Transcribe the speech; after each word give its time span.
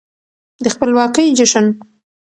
د 0.63 0.65
خپلواکۍ 0.75 1.25
جشن 1.37 1.65